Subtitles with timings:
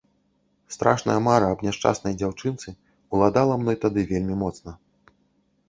[0.75, 2.73] Страшная мара аб няшчаснай дзяўчынцы
[3.13, 4.71] ўладала мной тады вельмі моцна.